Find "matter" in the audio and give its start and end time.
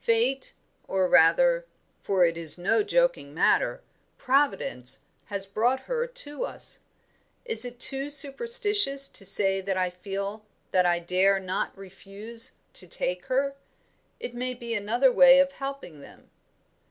3.32-3.80